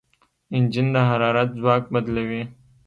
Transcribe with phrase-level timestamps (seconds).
[0.55, 2.43] انجن د حرارت ځواک بدلوي.